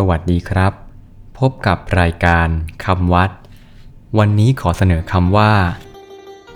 [0.00, 0.72] สวัสดีครับ
[1.38, 2.48] พบกับรายการ
[2.84, 3.30] คำวัด
[4.18, 5.52] วันนี้ขอเสนอคำว่า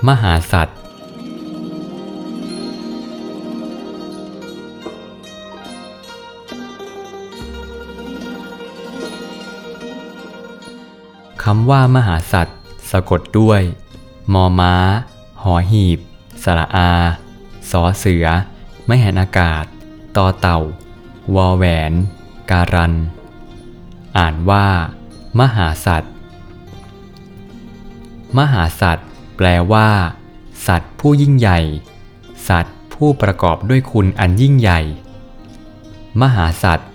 [0.09, 0.79] มหาสัตว์
[11.45, 12.59] คำว่ามหาสัตว์
[12.91, 13.63] สะกดด้วย
[14.33, 14.75] มอม้า
[15.43, 15.99] หอหีบ
[16.45, 16.91] สระอา
[17.71, 18.27] สอเสือ
[18.87, 19.65] ไม่หันอากาศ
[20.17, 20.61] ต่อเต่า
[21.35, 21.93] วอแหวน
[22.51, 22.95] การัน
[24.19, 24.67] อ่านว่า
[25.41, 26.13] มหาสัตว์
[28.39, 29.89] มหาสัตว์แปลว่า
[30.67, 31.61] สัตว์ผู้ยิ่งใหญ่
[32.49, 34.81] สัตว์ผู้ประกอบด้วยคุณอันยิ่งใหญ่
[36.23, 36.89] มหาสัตว์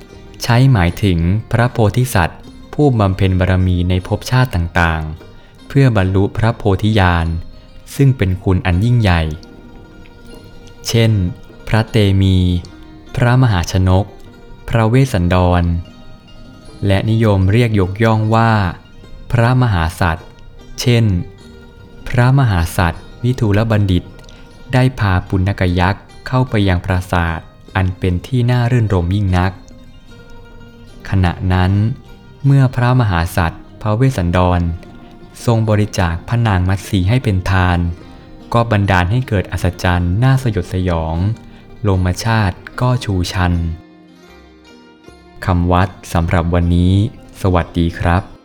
[0.44, 1.20] ใช้หมายถึง
[1.52, 2.40] พระโพธิสัตว์
[2.74, 7.28] ผู้บำเพ็ญบารมีในภพชาติต่างๆ เพื่อบรรลุพระโพธิญาณ
[7.96, 9.22] ซึ่งเป็นคุณอันยิ่งใหญ่
[10.88, 11.12] เช่น
[11.68, 12.38] พระเตมี
[13.16, 14.06] พระมหาชนก
[14.70, 15.64] พระเวสสันดร
[16.86, 18.52] และนิยมเรียกยกย่องว่า
[19.32, 20.28] พระมหาสัตว์
[20.82, 21.06] เช่น
[22.08, 24.04] พระมหาสัตว์วิทูลบัณฑิต
[24.74, 27.40] ได้พาปุณกยักษ์เข้าไปยังปราสาท
[27.76, 29.52] อันเป็นที่น่ารื่นรมยิ่งนัก
[31.10, 31.72] ขณะนั้น
[32.46, 34.62] เมื่อพระมหาสัตว์พระเวสสันดร
[35.46, 37.80] ทรงบริจาคพระนางมัตสีให้เป็นทาน
[38.54, 41.16] ก็บันดาลให้เกิดอัศจรรย์น่าสยดสยอง
[41.88, 43.54] ลงมาชาติก็ชูชัน
[45.52, 46.94] คำวัดสำหรับวันนี้
[47.42, 48.37] สวัสดีครับ